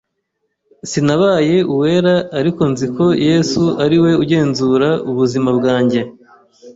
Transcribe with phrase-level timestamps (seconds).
[0.89, 5.99] Sinabaye uwera ariko nziko Yesu ariwe ugenzura ubuzima bwanjye.